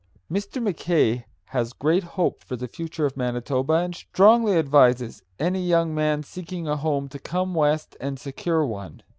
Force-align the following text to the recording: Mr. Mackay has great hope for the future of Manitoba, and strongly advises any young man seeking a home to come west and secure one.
Mr. 0.31 0.59
Mackay 0.59 1.25
has 1.49 1.73
great 1.73 2.01
hope 2.01 2.43
for 2.43 2.55
the 2.55 2.67
future 2.67 3.05
of 3.05 3.15
Manitoba, 3.15 3.73
and 3.75 3.93
strongly 3.93 4.53
advises 4.53 5.21
any 5.37 5.61
young 5.61 5.93
man 5.93 6.23
seeking 6.23 6.67
a 6.67 6.75
home 6.75 7.07
to 7.09 7.19
come 7.19 7.53
west 7.53 7.95
and 7.99 8.19
secure 8.19 8.65
one. 8.65 9.03